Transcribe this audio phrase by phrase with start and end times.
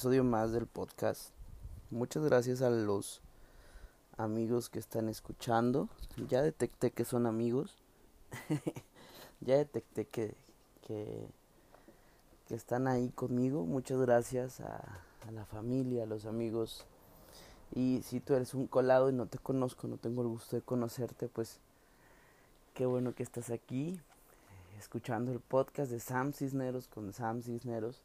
[0.00, 1.28] episodio más del podcast.
[1.90, 3.20] Muchas gracias a los
[4.16, 5.90] amigos que están escuchando.
[6.30, 7.76] Ya detecté que son amigos.
[9.42, 10.34] ya detecté que,
[10.86, 11.28] que,
[12.48, 13.66] están ahí conmigo.
[13.66, 14.78] Muchas gracias a,
[15.28, 16.86] a la familia, a los amigos.
[17.74, 20.62] Y si tú eres un colado y no te conozco, no tengo el gusto de
[20.62, 21.60] conocerte, pues
[22.72, 24.00] qué bueno que estás aquí
[24.78, 28.00] escuchando el podcast de Sam Cisneros con Sam Cisneros.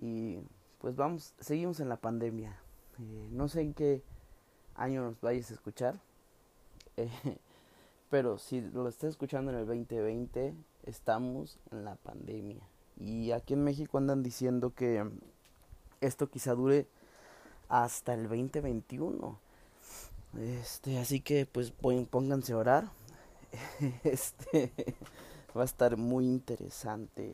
[0.00, 0.40] Y
[0.80, 2.56] pues vamos, seguimos en la pandemia.
[2.98, 4.02] Eh, no sé en qué
[4.74, 6.00] año nos vayas a escuchar.
[7.00, 7.38] Eh,
[8.10, 10.52] pero si lo estás escuchando en el 2020,
[10.84, 12.60] estamos en la pandemia.
[12.96, 15.08] Y aquí en México andan diciendo que
[16.00, 16.88] esto quizá dure
[17.68, 19.38] hasta el 2021.
[20.38, 22.90] Este, así que pues pónganse a orar.
[24.04, 24.72] Este
[25.56, 27.32] va a estar muy interesante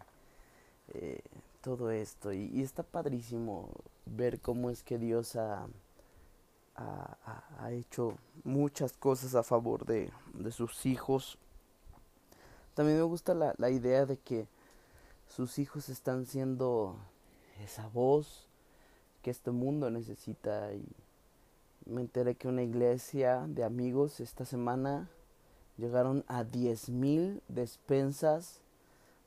[0.93, 1.21] eh,
[1.65, 3.71] todo esto y, está padrísimo
[4.05, 5.67] ver cómo es que Dios ha,
[6.77, 11.39] ha, hecho muchas cosas a favor de, de, sus hijos.
[12.75, 14.47] También me gusta la, la idea de que
[15.27, 16.97] sus hijos están siendo
[17.63, 18.47] esa voz
[19.23, 20.87] que este mundo necesita y
[21.87, 25.09] me enteré que una iglesia de amigos esta semana
[25.79, 26.45] llegaron a
[26.89, 28.61] mil despensas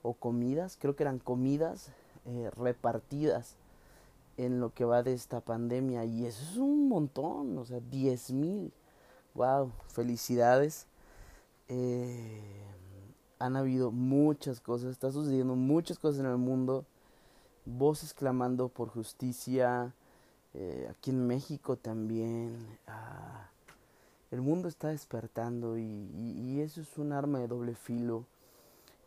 [0.04, 1.92] o comidas, creo que eran comidas
[2.28, 3.58] eh, repartidas
[4.38, 7.80] en lo que va de esta pandemia y eso es un montón, o sea,
[8.30, 8.72] mil
[9.34, 10.88] wow, felicidades.
[11.70, 12.42] Eh,
[13.40, 16.86] han habido muchas cosas, está sucediendo muchas cosas en el mundo,
[17.66, 19.94] voces clamando por justicia,
[20.54, 22.80] eh, aquí en México también.
[22.88, 23.50] Ah,
[24.32, 28.26] el mundo está despertando y, eso es un arma de doble filo.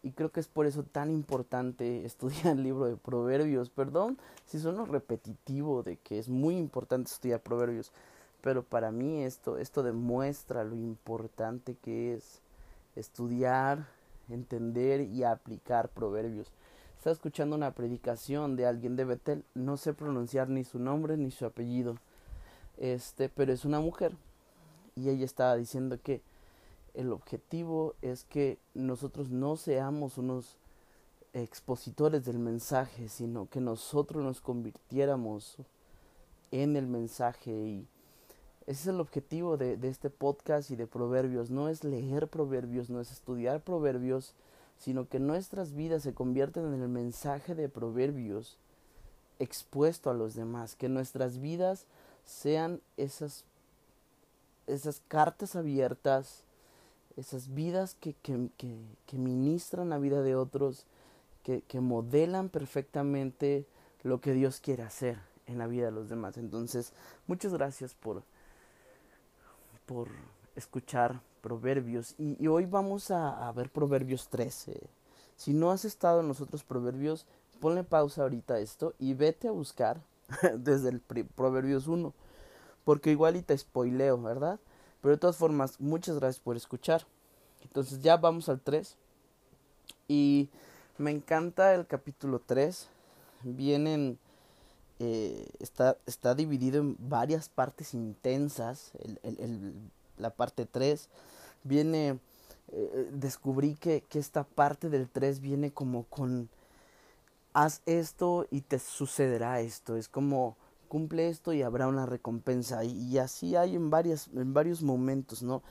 [0.02, 3.70] Y creo que es por eso tan importante estudiar el libro de Proverbios.
[3.70, 7.92] Perdón si sueno repetitivo de que es muy importante estudiar Proverbios.
[8.40, 12.40] Pero para mí esto, esto demuestra lo importante que es
[12.96, 13.86] estudiar,
[14.30, 16.50] entender y aplicar Proverbios.
[16.96, 19.44] Estaba escuchando una predicación de alguien de Betel.
[19.54, 21.96] No sé pronunciar ni su nombre ni su apellido.
[22.78, 24.16] Este, pero es una mujer
[24.96, 26.22] y ella estaba diciendo que
[26.94, 30.56] el objetivo es que nosotros no seamos unos
[31.32, 35.56] expositores del mensaje, sino que nosotros nos convirtiéramos
[36.50, 37.86] en el mensaje y
[38.66, 41.50] ese es el objetivo de, este podcast y de Proverbios.
[41.50, 44.34] No es leer Proverbios, no es estudiar Proverbios,
[44.78, 48.58] sino que nuestras vidas se convierten en el mensaje de Proverbios
[49.38, 51.86] expuesto a los demás, que nuestras vidas
[52.24, 53.44] sean esas
[54.66, 56.44] esas cartas abiertas,
[57.20, 60.86] esas vidas que, que, que, ministran la vida de otros,
[61.42, 63.66] que, que modelan perfectamente
[64.02, 66.36] lo que Dios quiere hacer en la vida de los demás.
[66.36, 66.92] Entonces,
[67.26, 68.22] muchas gracias por,
[69.86, 70.08] por
[70.56, 72.14] escuchar Proverbios.
[72.18, 74.80] Y, hoy vamos a, ver Proverbios 13.
[75.36, 77.26] Si no has estado en los otros Proverbios,
[77.60, 80.00] ponle pausa ahorita esto y vete a buscar
[80.58, 82.12] desde el Proverbios 1
[82.84, 84.58] porque igual y te spoileo, ¿verdad?
[85.00, 87.06] Pero de todas formas, muchas gracias por escuchar.
[87.62, 88.96] Entonces ya vamos al 3.
[90.08, 90.48] Y
[90.98, 92.88] me encanta el capítulo 3.
[93.42, 94.18] Vienen...
[95.02, 98.92] Eh, está, está dividido en varias partes intensas.
[98.98, 99.74] El, el,
[100.18, 101.08] la parte 3
[101.64, 102.18] viene...
[102.72, 106.48] Eh, descubrí que, que esta parte del 3 viene como con...
[107.52, 109.96] Haz esto y te sucederá esto.
[109.96, 110.56] Es como
[110.90, 112.82] cumple esto y habrá una recompensa.
[112.84, 115.62] Y, así hay en, varias, en varios momentos, ¿no?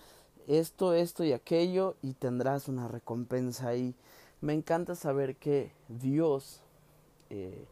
[0.47, 3.75] Esto, esto y aquello y tendrás una recompensa.
[3.75, 3.95] Y
[4.39, 6.61] me encanta saber que Dios,
[7.29, 7.67] eh,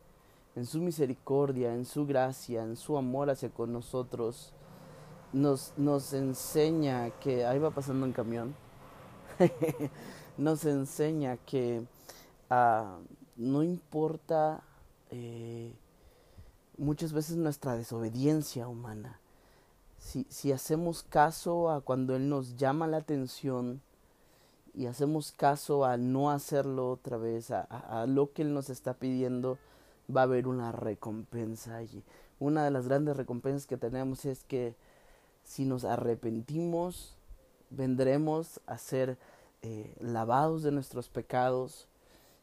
[0.57, 4.53] en su misericordia, en su gracia, en su amor hacia con nosotros,
[5.31, 8.55] nos, nos enseña que, ahí va pasando un camión,
[10.37, 11.81] nos enseña que
[12.51, 13.01] uh,
[13.37, 14.61] no importa
[15.11, 15.73] eh,
[16.77, 19.19] muchas veces nuestra desobediencia humana.
[19.99, 23.81] Si, si hacemos caso a cuando Él nos llama la atención
[24.73, 28.93] y hacemos caso a no hacerlo otra vez, a, a, lo que Él nos está
[28.93, 29.57] pidiendo,
[30.15, 32.03] va a haber una recompensa allí.
[32.39, 34.75] Una de las grandes recompensas que tenemos es que
[35.43, 37.15] si nos arrepentimos,
[37.69, 39.17] vendremos a ser
[39.61, 41.87] eh, lavados de nuestros pecados,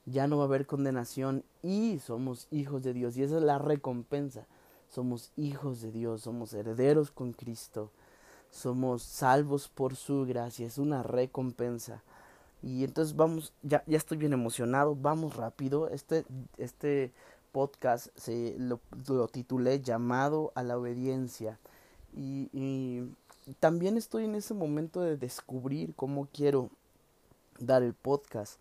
[0.07, 3.17] ya no va a haber condenación y somos hijos de Dios.
[3.17, 4.47] Y esa es la recompensa.
[4.89, 7.91] Somos hijos de Dios, somos herederos con Cristo,
[8.51, 12.03] somos salvos por su gracia, es una recompensa.
[12.63, 15.89] Y entonces vamos, ya, ya estoy bien emocionado, vamos rápido.
[15.89, 16.25] Este,
[16.59, 17.13] este
[17.51, 21.59] podcast se lo, lo titulé Llamado a la Obediencia.
[22.17, 23.03] Y, y
[23.59, 26.71] también estoy en ese momento de descubrir cómo quiero
[27.59, 28.61] dar el podcast.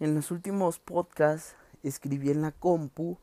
[0.00, 3.18] En los últimos podcasts escribí en la compu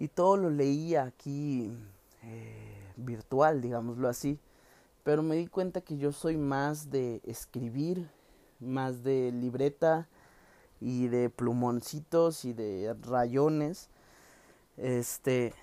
[0.00, 1.72] y todo lo leía aquí
[2.24, 4.40] eh, virtual, digámoslo así.
[5.04, 8.10] Pero me di cuenta que yo soy más de escribir,
[8.58, 10.08] más de libreta
[10.80, 13.88] y de plumoncitos y de rayones.
[14.76, 15.54] Este,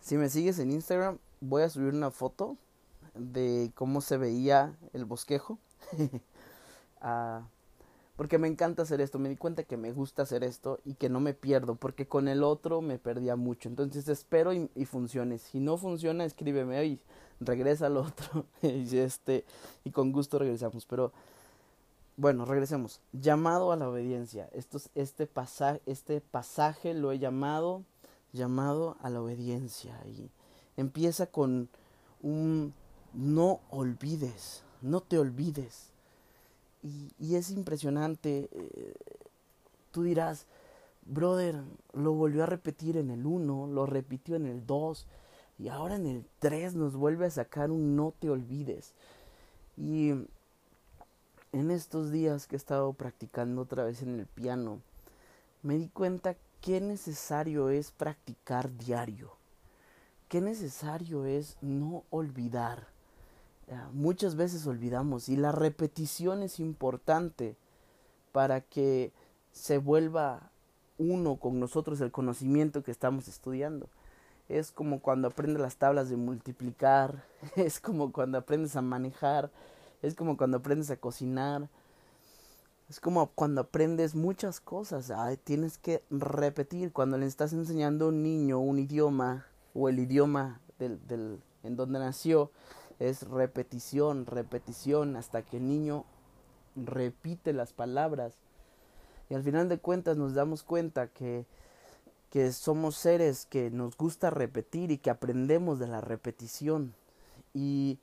[0.00, 2.56] si me sigues en Instagram, voy a subir una foto
[3.14, 5.58] de cómo se veía el bosquejo.
[8.16, 11.08] porque me encanta hacer esto, me di cuenta que me gusta hacer esto y que
[11.08, 13.68] no me pierdo, porque con el otro me perdía mucho.
[13.68, 15.38] Entonces espero y, y funcione.
[15.38, 17.00] Si no funciona, escríbeme y
[17.40, 18.46] regresa al otro.
[18.62, 19.44] y este,
[19.84, 20.86] y con gusto regresamos.
[20.86, 21.12] Pero
[22.16, 23.00] bueno, regresemos.
[23.12, 24.48] Llamado a la obediencia.
[24.52, 27.84] Esto, este, pasaje, este pasaje lo he llamado
[28.32, 30.00] llamado a la obediencia.
[30.06, 30.30] Y
[30.76, 31.68] empieza con
[32.22, 32.72] un
[33.12, 35.90] no olvides, no te olvides
[36.82, 38.48] y, es impresionante.
[38.52, 38.94] Eh,
[39.90, 40.46] tú dirás,
[41.04, 41.62] brother,
[41.92, 45.06] lo volvió a repetir en el 1, lo repitió en el 2
[45.58, 48.92] y ahora en el 3 nos vuelve a sacar un no te olvides.
[49.76, 50.10] Y
[51.52, 54.80] en estos días que he estado practicando otra vez en el piano,
[55.62, 59.32] me di cuenta qué necesario es practicar diario,
[60.28, 62.95] qué necesario es no olvidar
[63.92, 67.56] muchas veces olvidamos y la repetición es importante
[68.32, 69.12] para que
[69.52, 70.50] se vuelva
[70.98, 73.88] uno con nosotros el conocimiento que estamos estudiando.
[74.48, 77.24] Es como cuando aprendes las tablas de multiplicar,
[77.56, 79.50] es como cuando aprendes a manejar,
[80.02, 81.68] es como cuando aprendes a cocinar,
[82.88, 85.12] es como cuando aprendes muchas cosas.
[85.42, 90.60] tienes que repetir cuando le estás enseñando a un niño un idioma o el idioma
[90.78, 92.52] del, del, en donde nació
[92.98, 96.04] es repetición, repetición, hasta que el niño
[96.74, 98.34] repite las palabras.
[99.28, 101.46] Y al final de cuentas nos damos cuenta que,
[102.30, 106.94] que somos seres que nos gusta repetir y que aprendemos de la repetición.
[107.54, 107.98] Y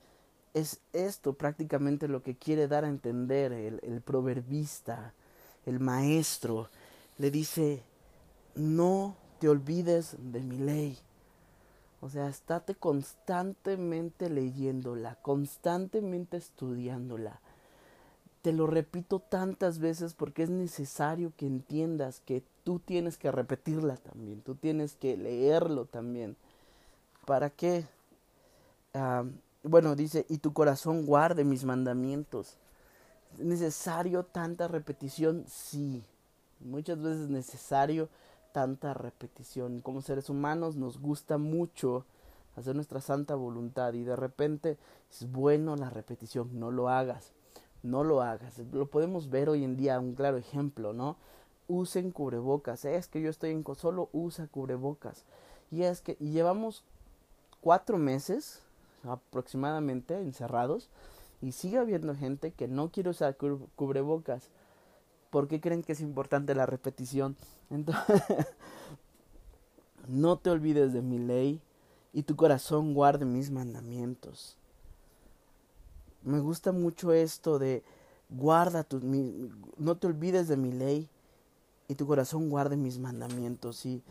[0.52, 5.14] es esto prácticamente lo que quiere dar a entender el, el proverbista,
[5.66, 6.68] el maestro.
[7.18, 7.82] Le dice,
[8.54, 10.98] no te olvides de mi ley.
[12.04, 17.40] O sea, estate constantemente leyéndola, constantemente estudiándola.
[18.42, 23.96] Te lo repito tantas veces porque es necesario que entiendas que tú tienes que repetirla
[23.96, 26.36] también, tú tienes que leerlo también.
[27.24, 27.86] ¿Para qué?
[28.92, 29.24] Ah,
[29.62, 32.58] bueno, dice, y tu corazón guarde mis mandamientos.
[33.38, 35.46] ¿Es necesario tanta repetición?
[35.48, 36.04] Sí.
[36.60, 38.10] Muchas veces es necesario
[38.54, 39.80] tanta repetición.
[39.80, 42.04] Como seres humanos nos gusta mucho
[42.54, 44.78] hacer nuestra santa voluntad y de repente
[45.10, 47.32] es bueno la repetición, no lo hagas,
[47.82, 48.60] no lo hagas.
[48.70, 51.16] Lo podemos ver hoy en día, un claro ejemplo, ¿no?
[51.66, 55.24] Usen cubrebocas, es que yo estoy en solo usa cubrebocas.
[55.72, 56.84] Y es que llevamos
[57.60, 58.62] cuatro meses
[59.02, 60.90] aproximadamente encerrados
[61.42, 63.36] y sigue habiendo gente que no quiere usar
[63.74, 64.48] cubrebocas.
[65.34, 67.34] ¿Por qué creen que es importante la repetición?
[67.68, 68.22] Entonces,
[70.06, 71.60] no te olvides de mi ley
[72.12, 74.56] y tu corazón guarde mis mandamientos.
[76.22, 77.82] Me gusta mucho esto de
[78.30, 79.00] guarda tu,
[79.76, 81.08] no te olvides de mi ley
[81.88, 83.84] y tu corazón guarde mis mandamientos.
[83.86, 84.04] Y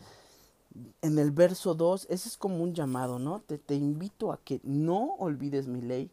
[1.00, 3.40] en el verso 2, ese es como un llamado, ¿no?
[3.40, 6.10] Te, te invito a que no olvides mi ley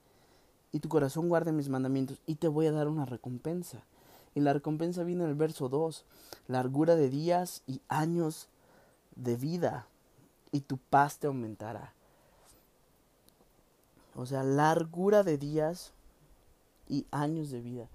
[0.72, 3.84] y tu corazón guarde mis mandamientos y te voy a dar una recompensa.
[4.34, 6.06] Y la recompensa viene en el verso 2,
[6.48, 8.48] largura de días y años
[9.16, 9.88] de vida,
[10.52, 11.94] y tu paz te aumentará.
[14.16, 15.94] O sea, largura de días
[16.90, 17.88] y años de vida.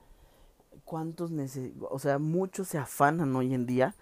[0.85, 1.31] ¿Cuántos
[1.91, 3.95] O sea, muchos se afanan hoy en día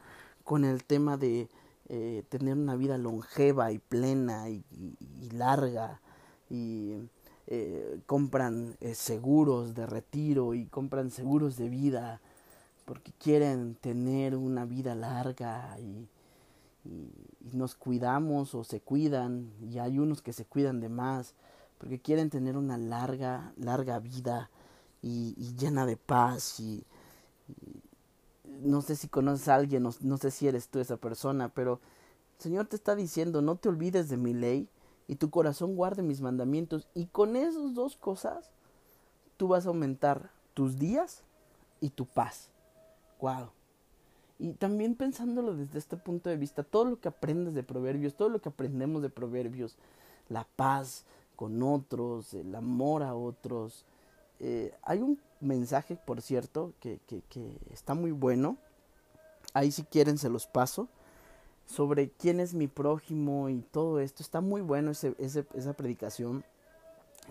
[0.45, 1.49] con el tema de
[1.89, 4.65] eh, tener una vida longeva y plena y,
[5.33, 6.01] larga
[6.49, 6.95] y
[7.47, 12.21] eh, compran eh, seguros de retiro y compran seguros de vida
[12.85, 16.09] porque quieren tener una vida larga y,
[17.53, 21.35] nos cuidamos o se cuidan y hay unos que se cuidan de más
[21.79, 24.51] porque quieren tener una larga, larga vida
[25.01, 26.85] y, llena de paz y,
[28.61, 31.81] no sé si conoces a alguien, no, no sé si eres tú esa persona, pero
[32.37, 34.69] el Señor te está diciendo, no te olvides de mi ley,
[35.07, 36.89] y tu corazón guarde mis mandamientos.
[36.95, 38.51] Y con esas dos cosas,
[39.37, 41.23] tú vas a aumentar tus días
[41.81, 42.51] y tu paz.
[44.39, 48.29] Y también pensándolo desde este punto de vista, todo lo que aprendes de proverbios, todo
[48.29, 49.77] lo que aprendemos de proverbios,
[50.29, 51.05] la paz
[51.37, 53.85] con otros, el amor a otros.
[54.41, 57.23] Eh, hay un mensaje, por cierto, que, que,
[57.73, 58.57] está muy bueno.
[59.53, 60.89] Ahí si quieren se los paso
[61.67, 64.23] sobre quién es mi prójimo y todo esto.
[64.23, 66.45] Está muy bueno ese, esa predicación.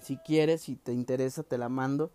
[0.01, 2.11] Si quieres, si te interesa, te la mando.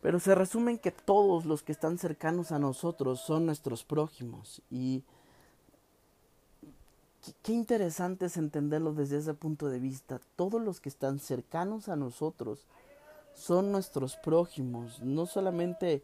[0.00, 4.62] Pero se resume en que todos los que están cercanos a nosotros son nuestros prójimos.
[4.70, 5.02] Y
[7.42, 10.20] qué interesante es entenderlo desde ese punto de vista.
[10.36, 12.66] Todos los que están cercanos a nosotros
[13.34, 15.00] son nuestros prójimos.
[15.02, 16.02] No solamente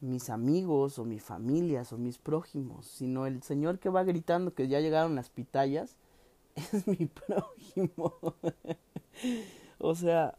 [0.00, 4.68] mis amigos o mi familia o mis prójimos, sino el Señor que va gritando que
[4.68, 5.96] ya llegaron las pitayas,
[6.56, 8.14] es mi prójimo.
[9.78, 10.36] o sea,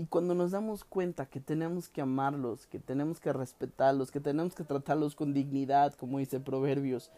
[0.00, 4.54] y cuando nos damos cuenta que tenemos que amarlos, que tenemos que respetarlos, que tenemos
[4.54, 7.10] que tratarlos con dignidad, como dice Proverbios,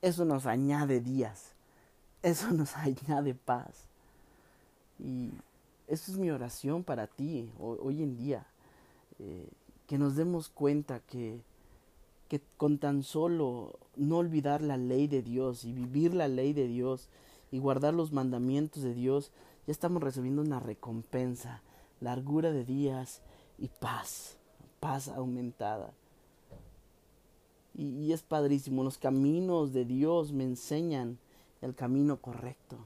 [0.00, 1.54] eso nos añade días,
[2.22, 3.88] eso nos añade paz.
[5.00, 5.32] Y
[5.88, 8.46] eso es mi oración para ti hoy en día.
[9.18, 9.48] Eh,
[9.88, 11.40] que nos demos cuenta que,
[12.28, 16.68] que con tan solo no olvidar la ley de Dios y vivir la ley de
[16.68, 17.08] Dios
[17.50, 19.32] y guardar los mandamientos de Dios,
[19.66, 21.60] ya estamos recibiendo una recompensa,
[22.00, 23.22] largura de días
[23.58, 24.36] y paz,
[24.80, 25.92] paz aumentada.
[27.76, 31.18] Y, es padrísimo, los caminos de Dios me enseñan
[31.60, 32.76] el camino correcto.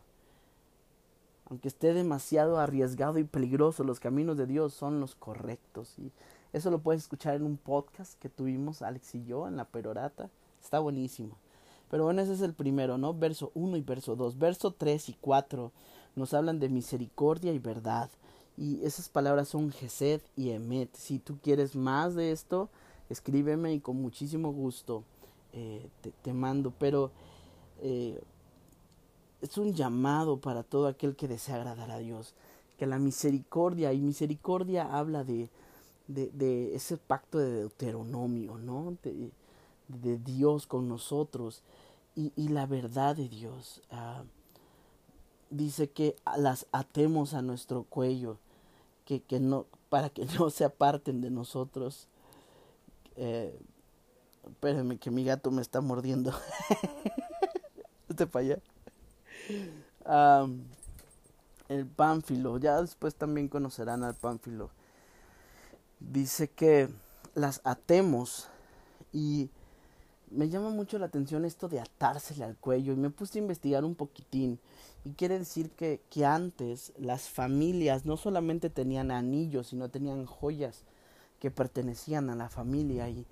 [1.50, 5.98] Aunque esté demasiado arriesgado y peligroso, los caminos de Dios son los correctos.
[5.98, 6.10] Y
[6.52, 10.30] eso lo puedes escuchar en un podcast que tuvimos Alex y yo en la perorata.
[10.62, 11.36] Está buenísimo.
[11.90, 13.14] Pero bueno, ese es el primero, ¿no?
[13.14, 14.38] Verso 1 y verso 2.
[14.38, 15.72] Verso 3 y 4
[16.16, 18.10] nos hablan de misericordia y verdad.
[18.58, 20.94] Y esas palabras son Gesed y Emet.
[20.96, 22.68] Si tú quieres más de esto,
[23.08, 25.04] escríbeme y con muchísimo gusto
[25.52, 25.88] eh,
[26.22, 26.72] te, mando.
[26.76, 27.12] Pero
[27.80, 28.20] eh,
[29.40, 32.34] es un llamado para todo aquel que desea agradar a Dios.
[32.78, 35.48] Que la misericordia, y misericordia habla de,
[36.08, 38.96] de, ese pacto de Deuteronomio, ¿no?
[39.02, 39.30] De,
[40.18, 41.62] Dios con nosotros
[42.14, 43.80] y, la verdad de Dios.
[43.90, 44.24] Uh,
[45.50, 48.36] dice que las atemos a nuestro cuello,
[49.08, 52.08] que, que no, para que no se aparten de nosotros.
[53.16, 53.58] Eh,
[54.46, 56.32] espérenme que mi gato me está mordiendo.
[58.10, 58.58] este para allá.
[61.70, 64.70] El pánfilo, ya después también conocerán al pánfilo
[66.00, 66.88] dice que
[67.34, 68.48] las atemos
[69.12, 69.50] y
[70.30, 73.85] me llama mucho la atención esto de atársele al cuello y me puse a investigar
[73.85, 74.58] un poquitín
[75.04, 80.85] y quiere decir que, que antes las familias no solamente tenían anillos sino tenían joyas
[81.40, 83.26] que pertenecían a la familia y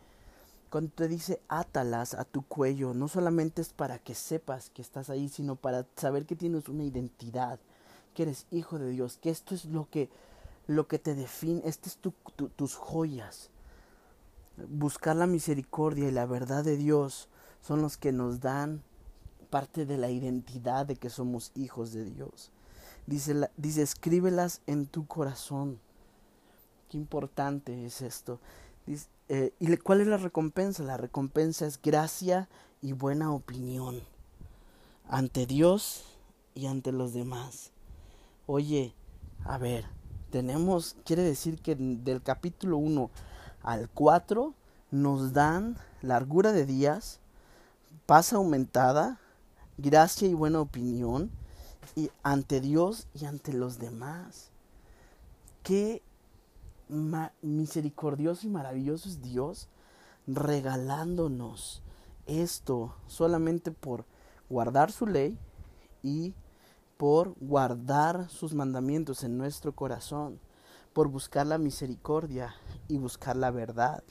[0.71, 5.11] cuando te dice átalas a tu cuello no solamente es para que sepas que estás
[5.11, 7.59] ahí sino para saber que tienes una identidad
[8.15, 10.09] que eres hijo de Dios que esto es lo que
[10.67, 12.13] lo que te define, este es tu,
[12.57, 13.51] tus joyas.
[14.69, 17.29] Buscar la misericordia y la verdad de Dios
[17.61, 18.83] son los que nos dan
[19.51, 22.51] parte de la identidad de que somos hijos de Dios.
[23.07, 25.79] Dice, dice escríbelas en tu corazón.
[26.91, 28.41] Qué importante es esto.
[29.29, 30.83] Eh, ¿Y cuál es la recompensa?
[30.83, 32.49] La recompensa es gracia
[32.81, 34.01] y buena opinión
[35.09, 36.05] ante Dios
[36.55, 37.73] y ante los demás.
[38.47, 38.95] Oye,
[39.45, 39.85] a ver,
[40.31, 43.11] tenemos, quiere decir que del capítulo 1
[43.67, 44.55] al 4
[44.91, 47.21] nos dan largura de días,
[48.07, 49.19] paz aumentada,
[49.77, 51.31] gracia y buena opinión
[51.95, 54.51] y ante Dios y ante los demás.
[55.63, 56.03] Qué
[57.43, 59.69] misericordioso y maravilloso es Dios
[60.29, 61.83] regalándonos
[62.27, 64.05] esto solamente por
[64.49, 65.37] guardar su ley
[66.03, 66.35] y
[66.97, 70.39] por guardar sus mandamientos en nuestro corazón,
[70.97, 72.55] por buscar la misericordia
[72.89, 74.03] y buscar la verdad.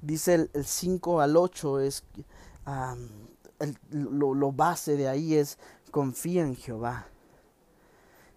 [0.00, 2.02] Dice el 5 al 8 es
[3.90, 5.58] lo, base de ahí es
[5.90, 7.08] confía en Jehová.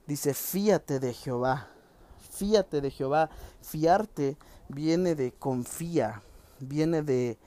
[0.05, 1.69] Dice fíate de Jehová,
[2.29, 3.29] fíate de Jehová.
[3.61, 4.35] Fiarte
[4.67, 6.21] viene de confía,
[6.59, 7.37] viene de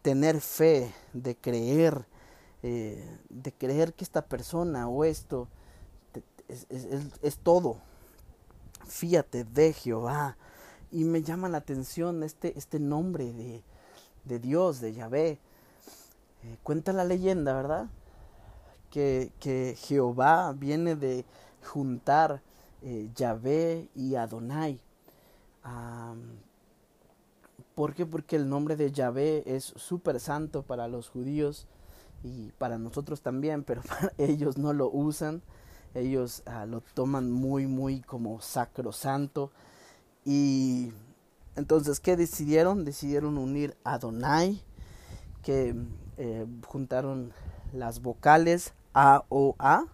[0.00, 2.06] tener fe, de creer,
[2.62, 5.48] eh, de creer que esta persona o esto
[6.46, 6.68] es,
[7.20, 7.89] es, todo.
[8.90, 10.36] Fíjate de Jehová.
[10.90, 13.62] Y me llama la atención este, este nombre de,
[14.24, 15.38] de Dios, de Yahvé.
[16.42, 17.88] Eh, cuenta la leyenda, ¿verdad?
[18.90, 21.24] Que, que Jehová viene de
[21.64, 22.42] juntar
[22.82, 24.80] eh, Yahvé y Adonai.
[27.76, 28.06] ¿Por qué?
[28.06, 31.68] Porque el nombre de Yahvé es súper santo para los judíos
[32.24, 33.82] y para nosotros también, pero
[34.18, 35.42] ellos no lo usan.
[35.94, 39.50] Ellos ah, lo toman muy, muy como sacrosanto.
[40.24, 40.92] Y
[41.56, 42.84] entonces, ¿qué decidieron?
[42.84, 44.62] Decidieron unir Adonai,
[45.42, 45.74] que
[46.16, 47.32] eh, juntaron
[47.72, 49.84] las vocales A, O, A,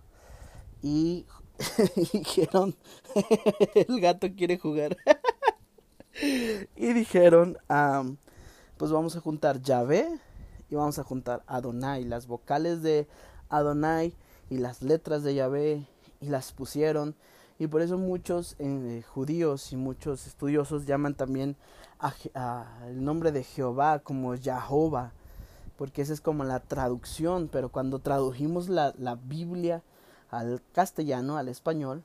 [0.82, 1.26] y
[2.12, 2.76] dijeron,
[3.74, 4.96] el gato quiere jugar.
[6.76, 7.58] y dijeron,
[8.76, 10.08] pues vamos a juntar Yahvé
[10.70, 13.06] y vamos a juntar Adonai, las vocales de
[13.48, 14.14] Adonai
[14.50, 15.86] y las letras de Yahvé
[16.20, 17.14] y las pusieron.
[17.58, 21.56] Y por eso muchos eh, judíos y muchos estudiosos llaman también
[22.86, 25.12] el nombre de Jehová como Jehová,
[25.78, 29.82] porque esa es como la traducción, pero cuando tradujimos la, la Biblia
[30.30, 32.02] al castellano, al español,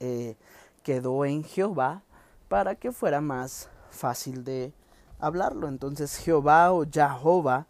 [0.00, 0.36] eh,
[0.82, 2.02] quedó en Jehová
[2.48, 4.72] para que fuera más fácil de
[5.18, 5.66] hablarlo.
[5.68, 7.66] Entonces Jehová o Jehová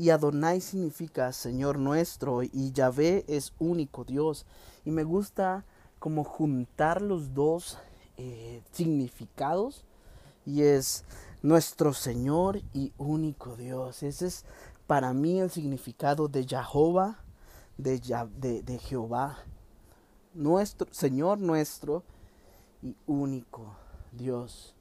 [0.00, 4.46] y Adonai significa Señor nuestro y Yahvé es único Dios.
[4.86, 5.66] Y me gusta
[5.98, 7.76] como juntar los dos
[8.16, 9.84] eh, significados
[10.46, 11.04] y es
[11.42, 14.02] nuestro Señor y único Dios.
[14.02, 14.46] Ese es
[14.86, 17.22] para mí el significado de Jehová,
[17.76, 18.00] de,
[18.38, 19.36] de, de Jehová,
[20.32, 22.04] nuestro Señor nuestro
[22.82, 23.76] y único
[24.12, 24.74] Dios.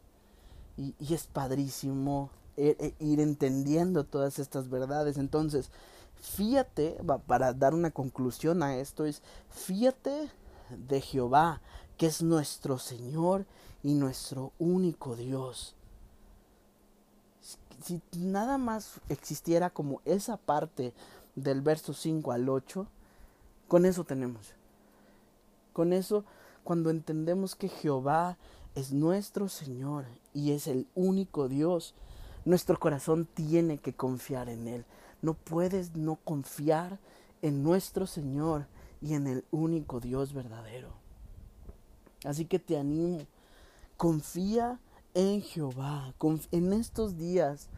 [0.78, 2.30] Y, y es padrísimo
[2.60, 5.18] ir, e, ir, entendiendo todas estas verdades.
[5.18, 5.72] Entonces,
[6.16, 6.98] fíjate,
[7.28, 10.30] para dar una conclusión a esto, es fíjate
[10.70, 11.62] de Jehová,
[11.98, 13.46] que es nuestro Señor
[13.84, 15.76] y nuestro único Dios.
[17.82, 20.94] Si nada más existiera como esa parte
[21.36, 22.86] del verso 5 al 8,
[23.68, 24.54] con eso tenemos.
[25.74, 26.26] Con eso,
[26.64, 28.38] cuando entendemos que Jehová
[28.76, 31.96] es nuestro Señor y es el único Dios,
[32.46, 34.86] nuestro corazón tiene que confiar en Él.
[35.22, 37.00] No puedes no confiar
[37.42, 38.68] en nuestro Señor
[39.02, 40.94] y en el único Dios verdadero.
[42.26, 43.26] Así que te animo,
[43.98, 44.80] confía
[45.14, 46.14] en Jehová.
[46.52, 47.70] En estos días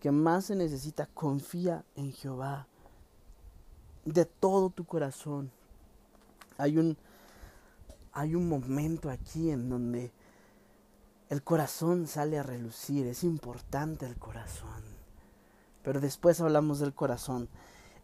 [0.00, 2.66] que más se necesita, confía en Jehová.
[4.04, 5.50] De todo tu corazón.
[6.56, 6.96] Hay un,
[8.12, 10.10] hay un momento aquí en donde
[11.30, 13.06] el corazón sale a relucir.
[13.06, 14.82] Es importante el corazón.
[15.82, 17.48] Pero después hablamos del corazón.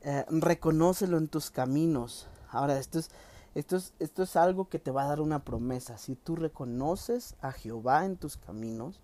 [0.02, 2.28] Eh, reconócelo en tus caminos.
[2.50, 3.10] Ahora, esto es,
[3.54, 5.98] esto, es, esto es algo que te va a dar una promesa.
[5.98, 9.00] Si tú reconoces a Jehová en tus caminos,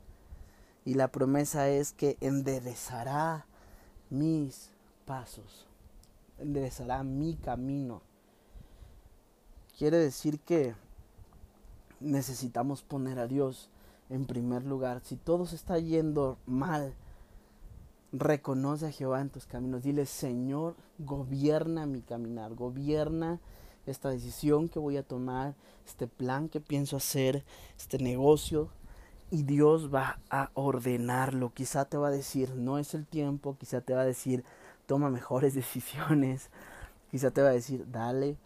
[0.84, 3.46] y la promesa es que enderezará
[4.10, 4.70] mis
[5.04, 5.66] pasos,
[6.38, 8.02] enderezará mi camino.
[9.78, 10.74] Quiere decir que
[12.00, 13.70] necesitamos poner a Dios
[14.12, 15.00] en primer lugar.
[15.02, 16.94] Si todo se está yendo mal,
[18.12, 19.82] reconoce a Jehová en tus caminos.
[19.82, 23.40] Dile, Señor, gobierna mi caminar, gobierna
[23.86, 27.44] esta decisión que voy a tomar, este plan que pienso hacer,
[27.76, 28.68] este negocio.
[29.30, 31.54] Y Dios va a ordenarlo.
[31.54, 33.56] Quizá te va a decir, no es el tiempo.
[33.58, 34.44] Quizá te va a decir,
[34.86, 36.50] toma mejores decisiones.
[37.10, 38.36] Quizá te va a decir, dale.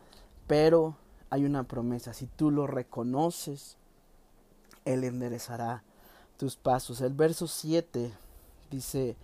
[0.47, 0.97] Pero
[1.29, 2.15] hay una promesa.
[2.15, 3.77] Si tú lo reconoces,
[4.87, 5.83] Él enderezará
[6.39, 7.03] tus pasos.
[7.03, 8.11] El verso 7
[8.71, 9.17] dice,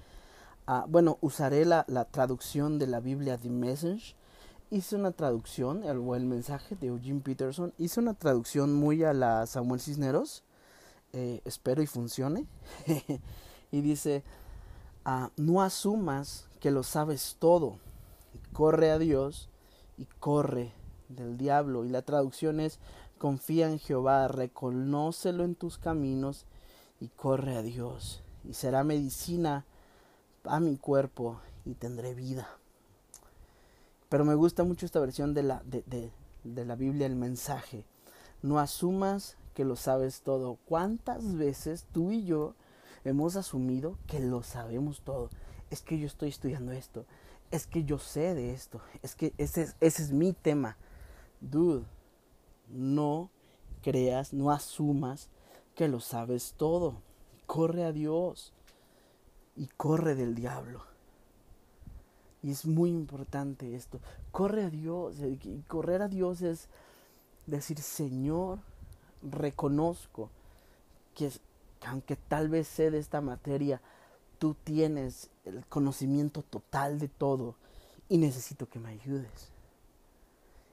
[0.67, 4.15] Ah, bueno, usaré la, traducción de la Biblia The Message.
[4.71, 7.73] Hice una traducción, el, el mensaje de Eugene Peterson.
[7.79, 10.45] Hice una traducción muy a la Samuel Cisneros.
[11.13, 12.47] Eh, espero y funcione.
[13.73, 14.23] y dice,
[15.05, 17.79] ah, no asumas que lo sabes todo.
[18.53, 19.49] Corre a Dios
[19.99, 20.73] y corre
[21.09, 21.85] del diablo.
[21.85, 22.79] Y la traducción es,
[23.23, 26.45] confía en Jehová, reconócelo en tus caminos
[26.99, 28.21] y corre a Dios.
[28.43, 29.65] Y será medicina
[30.43, 32.49] a mi cuerpo y tendré vida.
[34.09, 36.11] Pero me gusta mucho esta versión de la, de,
[36.43, 37.85] de, la Biblia, el mensaje.
[38.43, 40.59] No asumas que lo sabes todo.
[40.67, 42.57] ¿Cuántas veces tú y yo
[43.05, 45.31] hemos asumido que lo sabemos todo?
[45.71, 47.07] Es que yo estoy estudiando esto.
[47.53, 48.81] Es que yo sé de esto.
[49.01, 50.77] Es que ese es, ese es mi tema.
[51.41, 51.85] Dude,
[52.69, 53.31] no
[53.83, 55.29] creas, no asumas
[55.75, 57.03] que lo sabes todo.
[57.47, 58.53] Corre a Dios
[59.57, 60.85] y corre del diablo.
[62.43, 64.01] Y es muy importante esto.
[64.31, 65.17] Corre a Dios.
[65.21, 66.69] Y correr a Dios es
[67.47, 68.59] decir, Señor,
[69.23, 70.31] reconozco
[71.15, 71.31] que,
[71.87, 73.81] aunque tal vez sé de esta materia,
[74.39, 77.55] tú tienes el conocimiento total de todo
[78.09, 79.53] y necesito que me ayudes.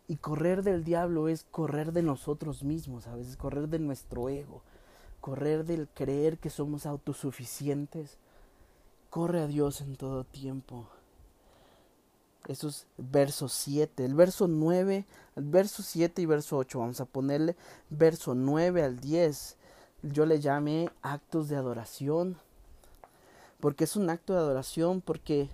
[0.09, 4.63] Y correr del diablo es correr de nosotros mismos, a veces correr de nuestro ego,
[5.21, 8.17] correr del creer que somos autosuficientes,
[9.11, 10.87] corre a Dios en todo tiempo.
[12.47, 14.03] Eso es verso 7.
[14.03, 16.79] El verso 9, el verso 7 y verso 8.
[16.79, 17.55] Vamos a ponerle
[17.91, 19.57] verso 9 al 10.
[20.01, 22.35] Yo le llamé actos de adoración.
[23.59, 25.51] Porque es un acto de adoración, porque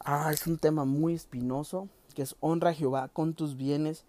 [0.00, 4.04] ah, es un tema muy espinoso, que es honra a Jehová con tus bienes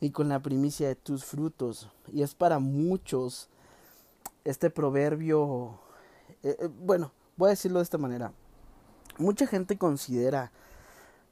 [0.00, 1.88] y con la primicia de tus frutos.
[2.12, 3.48] Y es para muchos
[4.44, 5.78] este proverbio,
[6.42, 8.32] eh, eh, bueno, voy a decirlo de esta manera.
[9.18, 10.52] Mucha gente considera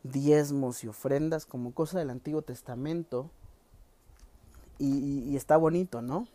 [0.03, 3.31] diezmos y ofrendas como cosa del Antiguo Testamento
[4.79, 6.29] y, está bonito, ¿no?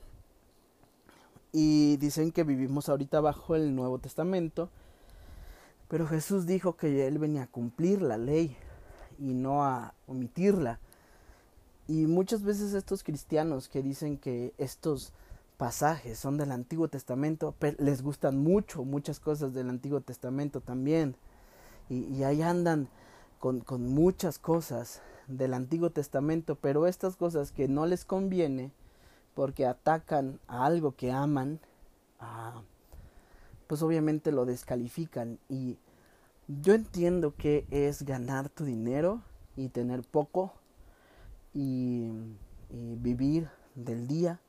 [1.51, 4.69] Y dicen que vivimos ahorita bajo el Nuevo Testamento,
[5.87, 8.57] pero Jesús dijo que Él venía a cumplir la ley
[9.19, 10.79] y no a omitirla.
[11.87, 15.13] Y muchas veces estos cristianos que dicen que estos
[15.57, 21.15] pasajes son del Antiguo Testamento, les gustan mucho, muchas cosas del Antiguo Testamento también.
[21.89, 22.87] Y, ahí andan
[23.39, 28.71] con, con, muchas cosas del Antiguo Testamento, pero estas cosas que no les conviene
[29.35, 31.59] porque atacan a algo que aman,
[32.19, 32.61] ah,
[33.67, 35.39] pues obviamente lo descalifican.
[35.49, 35.77] Y
[36.47, 39.21] yo entiendo que es ganar tu dinero
[39.55, 40.53] y tener poco
[41.53, 42.11] y,
[42.69, 44.39] vivir del día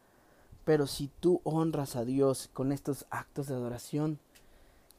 [0.65, 4.19] pero si tú honras a Dios con estos actos de adoración,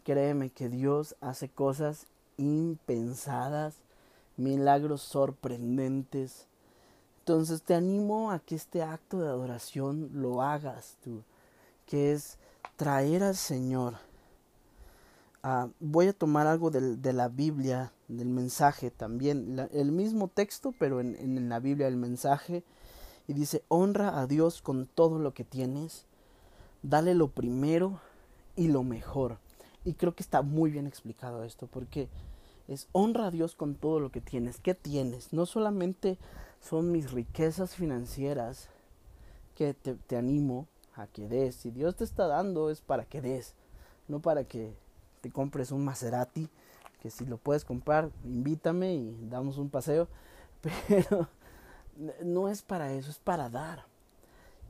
[0.03, 2.05] créeme que Dios hace cosas
[2.37, 3.75] impensadas,
[4.37, 6.45] milagros sorprendentes.
[7.19, 11.23] Entonces te animo a que este acto de adoración lo hagas tú,
[11.87, 12.37] que es
[12.75, 13.95] traer al Señor.
[15.47, 21.01] Ah, voy a tomar algo de la Biblia, del mensaje también, el mismo texto, pero
[21.01, 22.63] en, la Biblia el mensaje
[23.27, 26.07] y dice, honra a Dios con todo lo que tienes,
[26.81, 27.99] dale lo primero
[28.55, 29.37] y lo mejor.
[29.83, 32.09] Y creo que está muy bien explicado esto, porque
[32.67, 34.59] es honra a Dios con todo lo que tienes.
[34.59, 35.31] ¿Qué tienes?
[35.31, 36.17] No solamente
[36.59, 38.67] son mis riquezas financieras
[39.53, 41.53] que te animo a que des.
[41.53, 43.53] Si Dios te está dando es para que des,
[44.07, 44.73] no para que
[45.25, 46.47] te compres un Maserati,
[47.01, 50.07] que si lo puedes comprar, invítame y damos un paseo.
[50.87, 51.27] Pero
[52.23, 53.87] no es para eso, es para dar.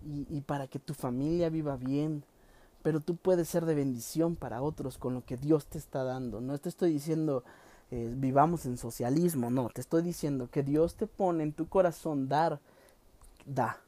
[0.05, 2.23] Y, para que tu familia viva bien.
[2.83, 6.39] Pero tú puedes ser de bendición para otros con lo que Dios te está dando.
[6.39, 7.43] No te estoy diciendo
[7.91, 12.29] eh, vivamos en socialismo, no, te estoy diciendo que Dios te pone en tu corazón
[12.29, 12.61] dar,
[13.45, 13.81] da.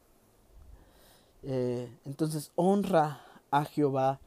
[1.44, 4.20] Eh, entonces honra a Jehová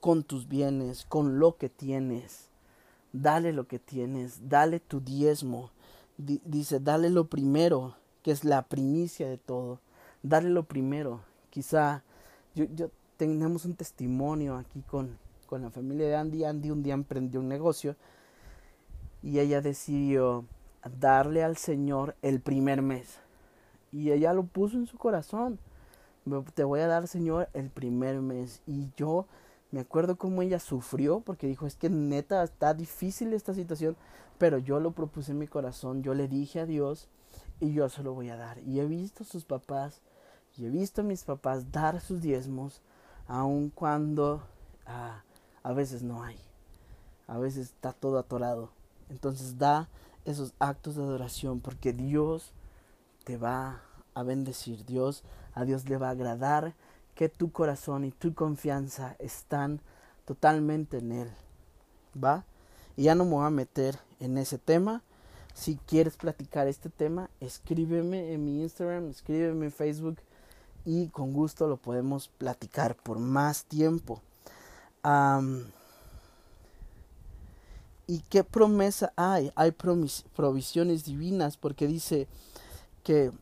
[0.00, 2.48] con tus bienes, con lo que tienes.
[3.12, 5.70] Dale lo que tienes, dale tu diezmo.
[6.16, 9.80] dice, dale lo primero que es la primicia de todo.
[10.22, 11.20] Darle lo primero.
[11.50, 12.02] Quizá
[12.54, 16.44] yo, yo tenemos un testimonio aquí con, con la familia de Andy.
[16.44, 17.96] Andy un día emprendió un negocio
[19.22, 20.44] y ella decidió
[21.00, 23.18] darle al Señor el primer mes.
[23.92, 25.58] Y ella lo puso en su corazón.
[26.54, 28.60] Te voy a dar, Señor, el primer mes.
[28.66, 29.26] Y yo
[29.70, 33.96] me acuerdo cómo ella sufrió porque dijo, es que neta está difícil esta situación,
[34.38, 37.08] pero yo lo propuse en mi corazón, yo le dije a Dios
[37.60, 38.58] y yo se lo voy a dar.
[38.60, 40.00] Y he visto a sus papás
[40.56, 42.80] y he visto a mis papás dar sus diezmos
[43.26, 44.42] aun cuando
[44.86, 45.22] ah,
[45.62, 46.38] a veces no hay.
[47.26, 48.70] A veces está todo atorado.
[49.08, 49.88] Entonces da
[50.24, 52.52] esos actos de adoración porque Dios
[53.24, 53.82] te va
[54.14, 54.84] a bendecir.
[54.84, 55.24] Dios,
[55.54, 56.74] a Dios le va a agradar
[57.16, 59.80] que tu corazón y tu confianza están
[60.24, 61.30] totalmente en Él.
[62.22, 62.44] ¿Va?
[62.96, 65.02] Y ya no me voy a meter en ese tema
[65.56, 70.18] si quieres platicar este tema, escríbeme en mi Instagram, escríbeme en Facebook
[70.84, 74.20] y con gusto lo podemos platicar por más tiempo.
[78.06, 79.50] ¿Y qué promesa hay?
[79.56, 82.28] Hay provisiones divinas porque dice
[83.02, 83.32] que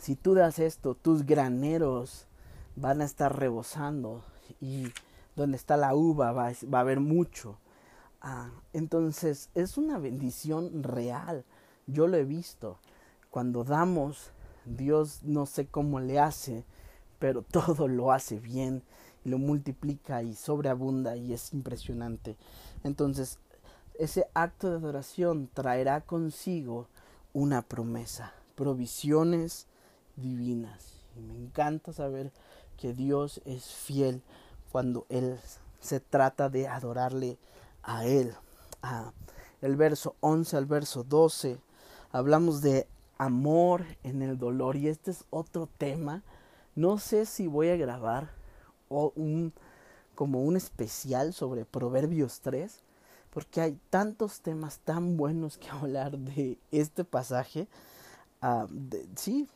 [0.00, 2.24] si tú das esto, tus graneros
[2.80, 4.22] van a estar rebosando
[4.60, 4.92] y
[5.36, 7.58] donde está la uva va, va a haber mucho.
[8.20, 11.44] Ah, entonces es una bendición real.
[11.86, 12.78] Yo lo he visto.
[13.30, 14.30] Cuando damos,
[14.64, 16.64] Dios no sé cómo le hace,
[17.18, 18.82] pero todo lo hace bien,
[19.24, 22.36] lo multiplica y sobreabunda y es impresionante.
[22.84, 23.38] Entonces,
[23.98, 26.88] ese acto de adoración traerá consigo
[27.32, 29.66] una promesa, provisiones
[30.16, 30.94] divinas.
[31.16, 32.32] Y me encanta saber
[32.78, 34.22] que Dios es fiel
[34.72, 35.38] cuando Él
[35.80, 37.38] se trata de adorarle
[37.82, 38.34] a Él.
[38.82, 39.12] a
[39.60, 41.58] el verso 11 al verso 12
[42.12, 42.86] hablamos de
[43.18, 46.22] amor en el dolor y este es otro tema.
[46.76, 48.30] No sé si voy a grabar
[48.88, 49.52] o un
[50.14, 52.80] como un especial sobre Proverbios 3,
[53.30, 57.68] porque hay tantos temas tan buenos que hablar de este pasaje.
[58.40, 58.66] Ah,
[59.16, 59.48] sí,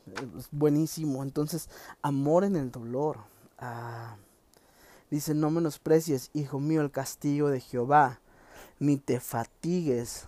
[0.51, 1.23] buenísimo.
[1.23, 1.69] Entonces,
[2.03, 3.19] amor en el dolor.
[3.59, 4.17] Ah,
[5.11, 8.21] dice, no menosprecies, hijo mío, el castigo de Jehová,
[8.81, 10.27] ni te fatigues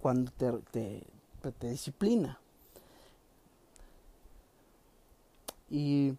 [0.00, 1.06] cuando te,
[1.58, 2.38] te disciplina.
[5.70, 6.16] Y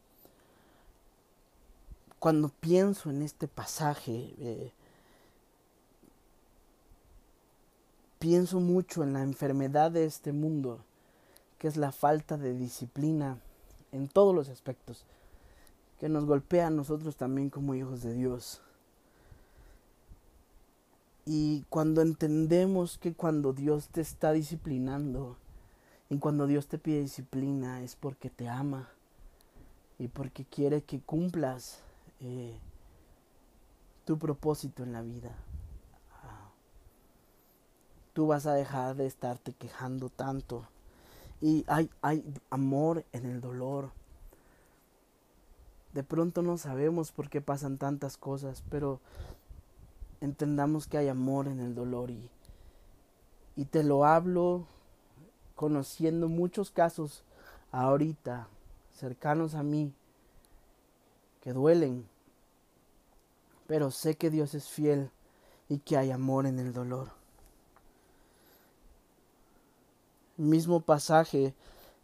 [2.17, 4.73] cuando pienso en este pasaje, eh,
[8.19, 10.79] pienso mucho en la enfermedad de este mundo,
[11.57, 13.39] que es la falta de disciplina
[13.91, 15.05] en todos los aspectos,
[15.99, 18.61] que nos golpea a nosotros también como hijos de Dios.
[21.25, 25.37] Y cuando entendemos que cuando Dios te está disciplinando
[26.09, 28.89] y cuando Dios te pide disciplina es porque te ama
[29.97, 31.79] y porque quiere que cumplas
[32.19, 32.59] eh,
[34.05, 35.35] tu propósito en la vida.
[38.15, 40.65] Tú vas a dejar de estarte quejando tanto.
[41.41, 43.91] Y hay, hay amor en el dolor.
[45.91, 49.01] De pronto no sabemos por qué pasan tantas cosas, pero
[50.21, 52.29] entendamos que hay amor en el dolor y,
[53.57, 54.65] y te lo hablo
[55.55, 57.25] conociendo muchos casos
[57.73, 58.47] ahorita
[58.93, 59.93] cercanos a mí
[61.41, 62.07] que duelen,
[63.67, 65.11] pero sé que Dios es fiel
[65.67, 67.14] y que hay amor en el dolor.
[70.37, 71.53] Mismo pasaje,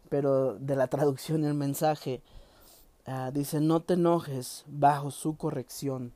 [0.08, 2.22] pero de la traducción el mensaje,
[3.06, 6.12] ah, dice, no te enojes bajo su corrección.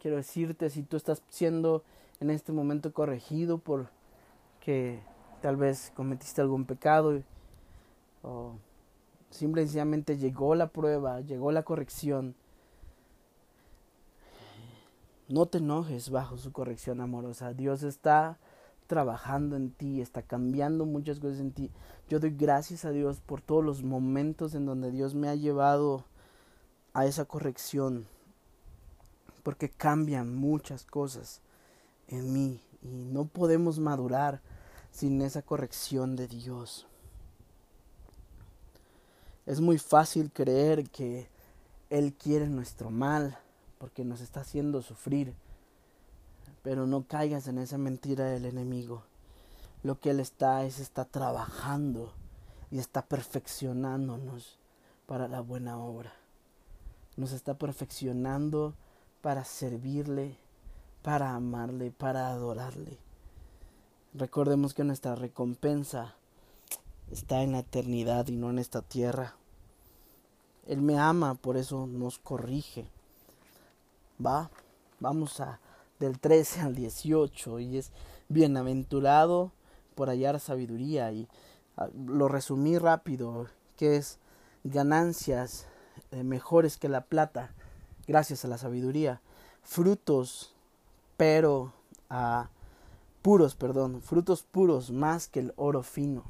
[0.00, 1.82] Quiero decirte, si tú estás siendo
[2.20, 3.88] en este momento corregido por
[4.60, 5.00] que
[5.40, 7.22] tal vez cometiste algún pecado
[8.22, 8.54] o
[9.32, 12.34] Simplemente llegó la prueba, llegó la corrección.
[15.26, 17.54] No te enojes bajo su corrección amorosa.
[17.54, 18.36] Dios está
[18.92, 21.70] trabajando en ti, está cambiando muchas cosas en ti.
[22.10, 26.04] Yo doy gracias a Dios por todos los momentos en donde Dios me ha llevado
[26.92, 28.06] a esa corrección,
[29.42, 31.40] porque cambian muchas cosas
[32.06, 34.42] en mí y no podemos madurar
[34.90, 36.86] sin esa corrección de Dios.
[39.46, 41.30] Es muy fácil creer que
[41.88, 43.38] Él quiere nuestro mal
[43.78, 45.32] porque nos está haciendo sufrir.
[46.62, 49.02] Pero no caigas en esa mentira del enemigo.
[49.82, 52.12] Lo que Él está es está trabajando
[52.70, 54.58] y está perfeccionándonos
[55.06, 56.12] para la buena obra.
[57.16, 58.74] Nos está perfeccionando
[59.20, 60.36] para servirle,
[61.02, 62.98] para amarle, para adorarle.
[64.14, 66.14] Recordemos que nuestra recompensa
[67.10, 69.34] está en la eternidad y no en esta tierra.
[70.66, 72.86] Él me ama, por eso nos corrige.
[74.24, 74.50] Va,
[75.00, 75.58] vamos a
[76.02, 77.92] del 13 al 18 y es
[78.28, 79.52] bienaventurado
[79.94, 81.12] por hallar sabiduría.
[81.12, 81.28] Y
[81.76, 84.18] ah, lo resumí rápido, que es
[84.64, 85.66] ganancias
[86.10, 87.52] eh, mejores que la plata
[88.06, 89.20] gracias a la sabiduría,
[89.62, 90.54] frutos
[91.16, 91.72] pero
[92.10, 92.48] a
[93.22, 96.24] puros, perdón, frutos puros más que el oro fino.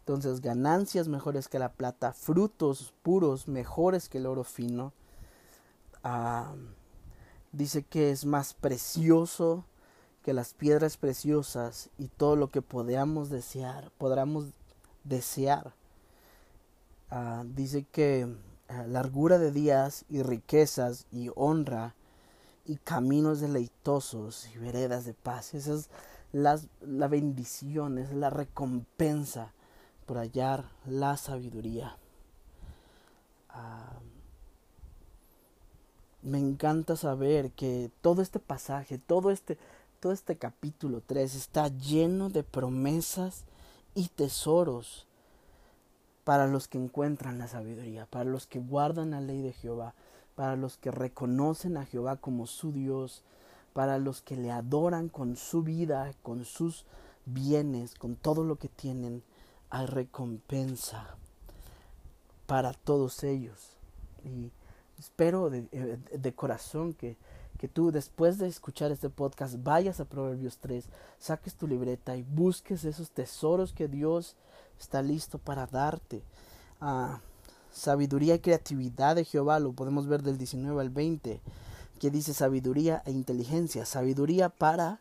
[0.00, 4.92] Entonces, ganancias mejores que la plata, frutos puros mejores que el oro fino.
[6.02, 6.54] Ah,
[7.52, 9.64] dice que es más precioso
[10.22, 14.46] que las piedras preciosas y todo lo que podamos desear, podamos
[15.04, 15.74] desear.
[17.10, 18.28] Ah, dice que
[18.68, 21.94] ah, largura de días y riquezas y honra
[22.66, 25.54] y caminos deleitosos y veredas de paz.
[25.54, 25.88] Esa es
[26.32, 29.52] la bendición, es la recompensa
[30.06, 31.96] por hallar la sabiduría.
[33.48, 33.98] Ah,
[36.22, 39.58] me encanta saber que todo este pasaje, todo este,
[40.00, 43.44] todo este capítulo 3 está lleno de promesas
[43.94, 45.06] y tesoros
[46.24, 49.94] para los que encuentran la sabiduría, para los que guardan la ley de Jehová,
[50.36, 53.22] para los que reconocen a Jehová como su Dios,
[53.72, 56.84] para los que le adoran con su vida, con sus
[57.26, 59.22] bienes, con todo lo que tienen
[59.70, 61.16] hay recompensa
[62.46, 63.76] para todos ellos.
[64.24, 64.50] Y
[65.00, 67.16] espero de, eh, corazón que,
[67.58, 70.84] que tú después de escuchar este podcast vayas a Proverbios 3,
[71.18, 74.36] saques tu libreta y busques esos tesoros que Dios
[74.78, 76.22] está listo para darte.
[76.80, 77.20] Ah,
[77.72, 81.40] sabiduría y creatividad de Jehová, lo podemos ver del 19 al 20,
[81.98, 85.00] que dice sabiduría e inteligencia, sabiduría para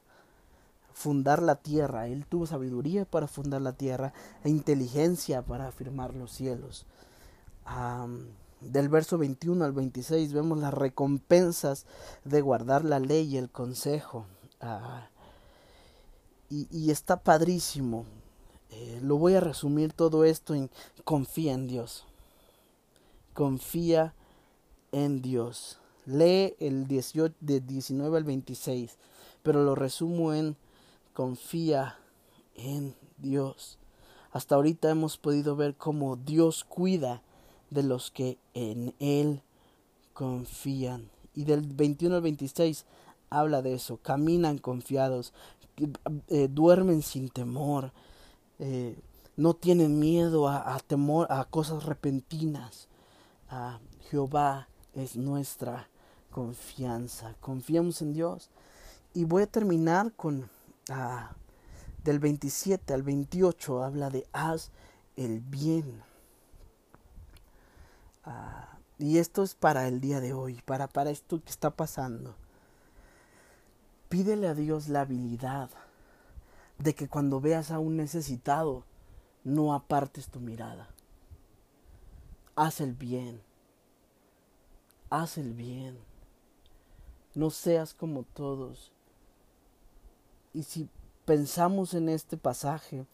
[0.93, 2.07] fundar la tierra.
[2.07, 6.85] Él tuvo sabiduría para fundar la tierra e inteligencia para afirmar los cielos.
[8.61, 11.85] Del verso 21 al 26 vemos las recompensas
[12.25, 14.25] de guardar la ley y el consejo.
[14.59, 15.09] Ah,
[16.49, 18.05] y, está padrísimo.
[18.71, 20.69] Eh, lo voy a resumir todo esto en
[21.03, 22.05] confía en Dios.
[23.33, 24.13] Confía
[24.91, 25.79] en Dios.
[26.05, 28.97] Lee el 18, de 19 al 26,
[29.43, 30.57] pero lo resumo en
[31.13, 31.97] confía
[32.55, 33.77] en Dios.
[34.31, 37.21] Hasta ahorita hemos podido ver cómo Dios cuida
[37.69, 39.41] de los que en Él
[40.13, 41.09] confían.
[41.33, 42.85] Y del 21 al 26
[43.29, 43.97] habla de eso.
[43.97, 45.33] Caminan confiados,
[46.27, 47.91] eh, duermen sin temor,
[48.59, 48.99] eh,
[49.37, 52.89] no tienen miedo a, temor a cosas repentinas.
[54.09, 55.87] Jehová es nuestra
[56.29, 57.35] confianza.
[57.39, 58.49] Confiamos en Dios.
[59.13, 60.49] Y voy a terminar con
[60.89, 61.31] ah,
[62.03, 64.71] del 27 al 28 habla de haz
[65.15, 66.01] el bien.
[68.31, 72.35] Ah, y esto es para el día de hoy, para, para esto que está pasando.
[74.07, 75.71] Pídele a Dios la habilidad
[76.77, 78.83] de que cuando veas a un necesitado,
[79.43, 80.89] no apartes tu mirada.
[82.55, 83.41] Haz el bien.
[85.09, 85.97] Haz el bien.
[87.33, 88.91] No seas como todos.
[90.53, 90.87] Y si
[91.25, 93.07] pensamos en este pasaje,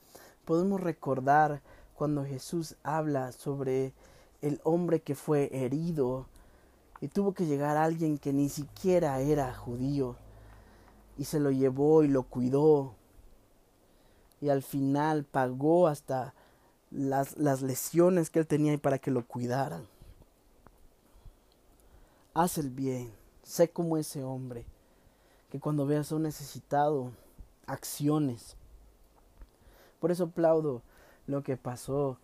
[0.43, 1.61] podemos recordar
[1.93, 3.93] cuando Jesús habla sobre
[4.41, 6.27] el hombre que fue herido
[7.01, 10.15] y tuvo que llegar alguien que ni siquiera era judío
[11.17, 12.95] y se lo llevó y lo cuidó
[14.41, 16.33] y al final pagó hasta
[16.91, 19.87] las, las lesiones que él tenía y para que lo cuidaran.
[22.33, 24.65] Haz el bien, sé como ese hombre,
[25.49, 27.11] que cuando veas a un necesitado,
[27.65, 28.57] acciones.
[29.99, 30.81] Por eso aplaudo
[31.27, 32.19] lo que pasó,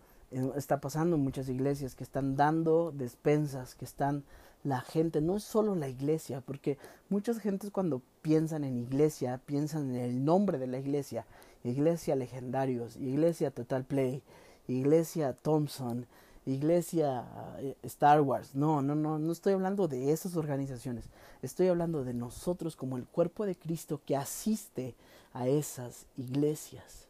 [0.56, 4.24] está pasando en muchas iglesias que están dando despensas, que están
[4.64, 9.90] la gente, no es solo la iglesia, porque muchas gentes cuando piensan en iglesia, piensan
[9.90, 11.26] en el nombre de la iglesia,
[11.64, 14.22] iglesia legendarios, iglesia Total Play,
[14.68, 16.06] iglesia Thompson,
[16.46, 17.24] iglesia
[17.58, 18.54] eh, Star Wars.
[18.54, 21.06] No, no, no, no estoy hablando de esas organizaciones.
[21.42, 24.94] Estoy hablando de nosotros como el cuerpo de Cristo que asiste
[25.32, 27.08] a esas iglesias.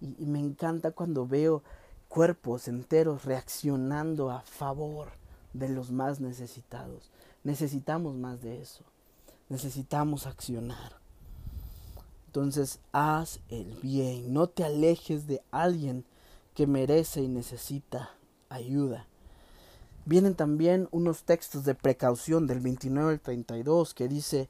[0.00, 1.62] Y, me encanta cuando veo
[2.08, 5.08] cuerpos enteros reaccionando a favor
[5.52, 7.10] de los más necesitados.
[7.44, 8.84] Necesitamos más de eso.
[9.48, 11.00] Necesitamos accionar.
[12.26, 14.32] Entonces haz el bien.
[14.32, 16.04] No te alejes de alguien
[16.54, 18.10] que merece y necesita
[18.48, 19.06] ayuda.
[20.06, 24.48] Vienen también unos textos de precaución del 29 al 32 que dice,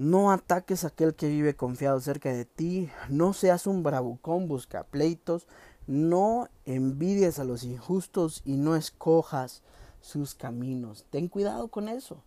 [0.00, 4.84] no ataques a aquel que vive confiado cerca de ti, no seas un bravucón, busca
[4.84, 5.46] pleitos,
[5.86, 9.62] no envidies a los injustos y no escojas
[10.00, 11.04] sus caminos.
[11.10, 12.22] Ten cuidado con eso,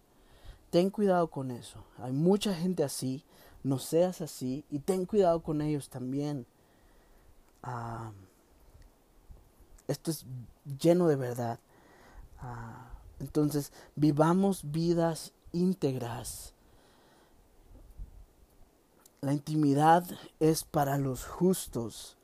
[0.69, 1.83] ten cuidado con eso.
[1.97, 3.25] Hay mucha gente así,
[3.63, 6.45] no seas así y ten cuidado con ellos también.
[7.63, 8.12] Ah,
[9.88, 10.27] esto es
[10.79, 11.59] lleno de verdad.
[12.38, 16.53] Ah, entonces, vivamos vidas íntegras.
[19.23, 20.03] La intimidad
[20.41, 22.17] es para los justos,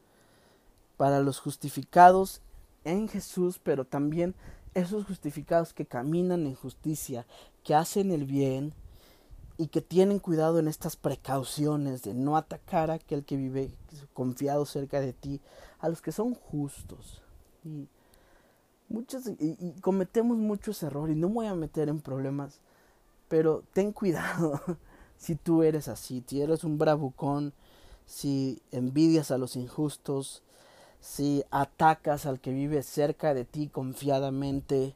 [0.97, 2.41] para los justificados
[2.83, 4.35] en Jesús, pero también
[4.73, 7.25] esos justificados que caminan en justicia,
[7.63, 8.73] que hacen el bien
[9.55, 13.71] y que tienen cuidado en estas precauciones de no atacar a aquel que vive
[14.13, 15.39] confiado cerca de ti,
[15.79, 17.21] a los que son justos.
[17.63, 17.88] Y
[18.89, 22.59] muchos y, cometemos muchos errores y no voy a meter en problemas,
[23.29, 24.59] pero ten cuidado
[25.19, 27.53] si tú eres así, si eres un bravucón,
[28.05, 30.41] si envidias a los injustos,
[31.02, 34.96] si atacas al que vive cerca de ti confiadamente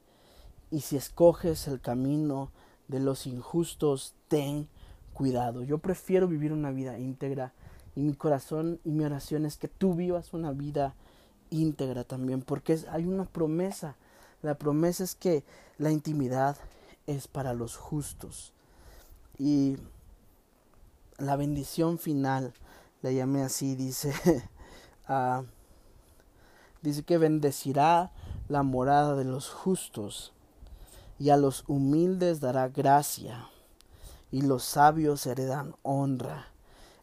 [0.72, 2.52] y si escoges el camino
[2.88, 4.68] de los injustos, ten
[5.14, 5.64] cuidado.
[5.64, 7.54] Yo prefiero vivir una vida íntegra
[7.96, 10.96] y mi corazón y mi oración es que tú vivas una vida
[11.50, 13.98] íntegra también, porque hay una promesa.
[14.42, 15.44] La promesa es que
[15.78, 16.58] la intimidad
[17.08, 18.54] es para los justos.
[19.38, 19.78] Y
[21.24, 22.54] la bendición final,
[23.02, 24.14] la llamé así, dice,
[25.10, 25.44] uh,
[26.82, 28.12] dice que bendecirá
[28.50, 30.34] la morada de los justos
[31.20, 33.50] y a los humildes dará gracia
[34.32, 36.48] y los sabios heredan honra.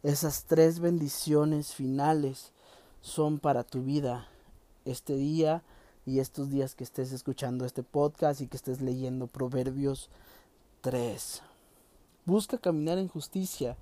[0.03, 2.53] Esas tres bendiciones finales
[3.01, 4.29] son para tu vida
[4.85, 5.63] este día
[6.07, 10.11] y estos días que estés escuchando este podcast y que estés leyendo Proverbios
[10.81, 11.43] 3.
[12.25, 13.77] Busca caminar en justicia,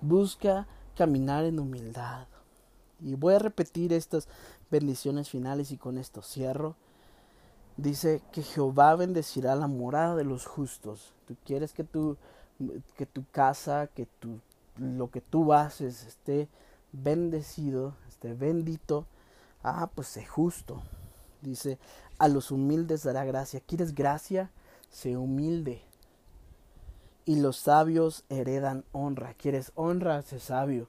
[0.00, 2.26] busca caminar en humildad.
[3.00, 4.28] Y voy a repetir estas
[4.70, 6.74] bendiciones finales y con esto cierro.
[7.76, 11.12] Dice que Jehová bendecirá la morada de los justos.
[11.26, 12.16] Tú quieres que tu,
[12.96, 14.40] que tu casa, que tu,
[14.76, 16.48] lo que tú haces esté
[16.92, 19.06] bendecido, esté bendito.
[19.62, 20.82] Ah, pues sé justo.
[21.40, 21.78] Dice,
[22.18, 23.60] a los humildes dará gracia.
[23.60, 24.50] ¿Quieres gracia?
[24.90, 25.82] Sé humilde.
[27.28, 29.34] Y los sabios heredan honra.
[29.34, 30.22] ¿Quieres honra?
[30.22, 30.88] Sé sabio.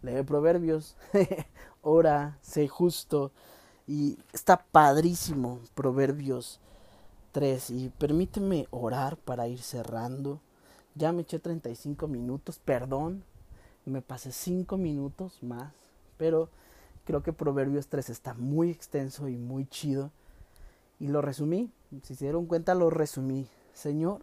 [0.00, 0.96] Lee proverbios.
[1.82, 3.30] Ora, sé justo.
[3.86, 6.60] Y está padrísimo Proverbios
[7.32, 7.68] 3.
[7.72, 10.40] Y permíteme orar para ir cerrando.
[10.94, 13.22] Ya me eché 35 minutos, perdón.
[13.84, 15.74] Me pasé 5 minutos más.
[16.16, 16.48] Pero
[17.04, 20.10] creo que Proverbios 3 está muy extenso y muy chido.
[20.98, 21.70] Y lo resumí.
[22.02, 23.46] Si se dieron cuenta, lo resumí.
[23.74, 24.22] Señor,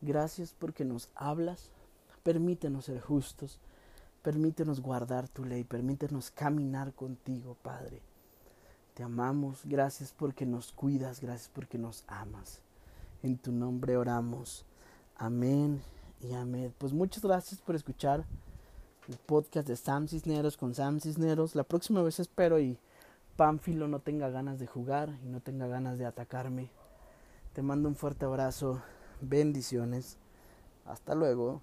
[0.00, 1.70] gracias porque nos hablas.
[2.22, 3.58] Permítenos ser justos.
[4.22, 5.64] Permítenos guardar tu ley.
[5.64, 8.02] Permítenos caminar contigo, Padre.
[8.94, 12.60] Te amamos, gracias porque nos cuidas, gracias porque nos amas.
[13.22, 14.64] En tu nombre oramos.
[15.16, 15.80] Amén
[16.20, 16.74] y amén.
[16.78, 18.24] Pues muchas gracias por escuchar
[19.08, 21.54] el podcast de Sam Cisneros con Sam Cisneros.
[21.54, 22.76] La próxima vez espero y
[23.36, 26.68] Pánfilo no tenga ganas de jugar y no tenga ganas de atacarme.
[27.52, 28.82] Te mando un fuerte abrazo.
[29.20, 30.16] Bendiciones.
[30.84, 31.60] Hasta luego.